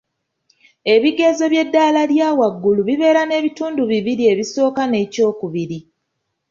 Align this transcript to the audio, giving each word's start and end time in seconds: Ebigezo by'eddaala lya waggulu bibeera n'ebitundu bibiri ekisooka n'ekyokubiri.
Ebigezo 0.93 1.43
by'eddaala 1.51 2.01
lya 2.11 2.29
waggulu 2.39 2.81
bibeera 2.87 3.21
n'ebitundu 3.25 3.81
bibiri 3.91 4.23
ekisooka 4.33 4.81
n'ekyokubiri. 4.87 5.79